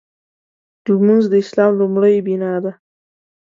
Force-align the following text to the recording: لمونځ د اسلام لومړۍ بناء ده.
لمونځ 0.87 1.23
د 1.31 1.33
اسلام 1.43 1.71
لومړۍ 1.81 2.15
بناء 2.27 2.59
ده. 2.63 2.71